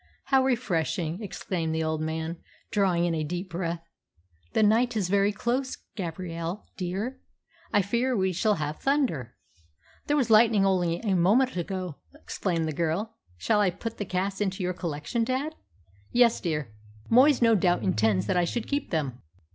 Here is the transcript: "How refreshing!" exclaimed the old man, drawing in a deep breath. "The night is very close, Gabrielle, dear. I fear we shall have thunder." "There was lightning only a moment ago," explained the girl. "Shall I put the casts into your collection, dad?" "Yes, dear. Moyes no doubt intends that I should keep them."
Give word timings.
"How 0.23 0.43
refreshing!" 0.43 1.21
exclaimed 1.21 1.75
the 1.75 1.83
old 1.83 2.01
man, 2.01 2.37
drawing 2.71 3.05
in 3.05 3.13
a 3.13 3.23
deep 3.23 3.51
breath. 3.51 3.87
"The 4.53 4.63
night 4.63 4.97
is 4.97 5.09
very 5.09 5.31
close, 5.31 5.77
Gabrielle, 5.95 6.65
dear. 6.75 7.21
I 7.71 7.83
fear 7.83 8.17
we 8.17 8.33
shall 8.33 8.55
have 8.55 8.79
thunder." 8.79 9.35
"There 10.07 10.17
was 10.17 10.31
lightning 10.31 10.65
only 10.65 11.01
a 11.01 11.13
moment 11.13 11.55
ago," 11.55 11.97
explained 12.15 12.67
the 12.67 12.73
girl. 12.73 13.15
"Shall 13.37 13.59
I 13.61 13.69
put 13.69 13.99
the 13.99 14.05
casts 14.05 14.41
into 14.41 14.63
your 14.63 14.73
collection, 14.73 15.23
dad?" 15.23 15.53
"Yes, 16.11 16.41
dear. 16.41 16.73
Moyes 17.11 17.39
no 17.39 17.53
doubt 17.53 17.83
intends 17.83 18.25
that 18.25 18.35
I 18.35 18.43
should 18.43 18.67
keep 18.67 18.89
them." 18.89 19.21